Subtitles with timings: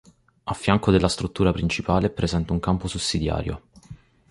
[0.45, 3.61] A fianco della struttura principale è presente un campo sussidiario.